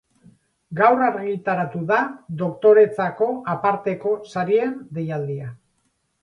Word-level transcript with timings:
Gaur 0.77 1.01
argitaratu 1.07 1.81
da 1.91 1.99
Doktoretzako 2.39 3.29
Aparteko 3.55 4.15
Sarien 4.33 4.75
deialdia. 4.99 5.53